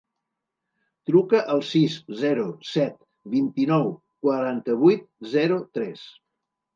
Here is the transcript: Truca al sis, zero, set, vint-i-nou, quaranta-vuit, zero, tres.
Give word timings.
Truca 1.09 1.41
al 1.55 1.59
sis, 1.71 1.97
zero, 2.21 2.45
set, 2.69 2.95
vint-i-nou, 3.33 3.91
quaranta-vuit, 4.29 5.05
zero, 5.35 5.59
tres. 5.79 6.03